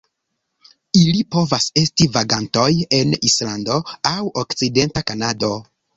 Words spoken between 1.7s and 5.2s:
esti vagantoj en Islando aŭ okcidenta